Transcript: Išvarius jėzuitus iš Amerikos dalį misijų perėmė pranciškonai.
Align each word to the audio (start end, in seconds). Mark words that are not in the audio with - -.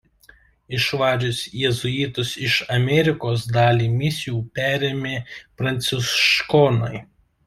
Išvarius 0.75 1.41
jėzuitus 1.57 2.31
iš 2.47 2.55
Amerikos 2.77 3.43
dalį 3.57 3.89
misijų 3.97 4.39
perėmė 4.55 5.13
pranciškonai. 5.61 7.03